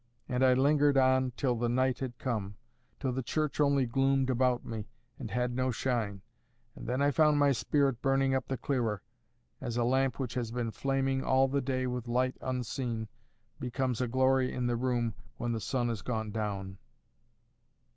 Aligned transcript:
And 0.27 0.43
I 0.43 0.55
lingered 0.55 0.97
on 0.97 1.29
till 1.37 1.55
the 1.55 1.69
night 1.69 1.99
had 1.99 2.17
come; 2.17 2.55
till 2.99 3.11
the 3.11 3.21
church 3.21 3.59
only 3.59 3.85
gloomed 3.85 4.31
about 4.31 4.65
me, 4.65 4.87
and 5.19 5.29
had 5.29 5.53
no 5.53 5.69
shine; 5.69 6.23
and 6.75 6.87
then 6.87 7.03
I 7.03 7.11
found 7.11 7.37
my 7.37 7.51
spirit 7.51 8.01
burning 8.01 8.33
up 8.33 8.47
the 8.47 8.57
clearer, 8.57 9.03
as 9.61 9.77
a 9.77 9.83
lamp 9.83 10.17
which 10.17 10.33
has 10.33 10.49
been 10.49 10.71
flaming 10.71 11.23
all 11.23 11.47
the 11.47 11.61
day 11.61 11.85
with 11.85 12.07
light 12.07 12.35
unseen 12.41 13.09
becomes 13.59 14.01
a 14.01 14.07
glory 14.07 14.51
in 14.51 14.65
the 14.65 14.75
room 14.75 15.13
when 15.37 15.51
the 15.51 15.61
sun 15.61 15.87
is 15.87 16.01
gone 16.01 16.31
down. 16.31 16.79